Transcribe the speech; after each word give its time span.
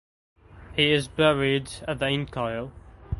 He 0.75 0.93
is 0.93 1.07
buried 1.07 1.69
at 1.87 1.99
the 1.99 2.07
in 2.07 2.25
Kiel. 2.25 2.71